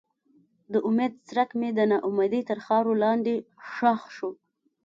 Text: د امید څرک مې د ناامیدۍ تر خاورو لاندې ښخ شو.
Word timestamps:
د 0.73 0.73
امید 0.87 1.13
څرک 1.27 1.49
مې 1.59 1.69
د 1.77 1.79
ناامیدۍ 1.91 2.41
تر 2.49 2.57
خاورو 2.65 2.93
لاندې 3.03 3.35
ښخ 3.71 4.01
شو. 4.15 4.29